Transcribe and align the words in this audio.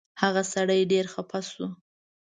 هغه 0.21 0.41
سړی 0.53 0.81
ډېر 0.91 1.05
خفه 1.13 1.39
شو. 1.49 1.67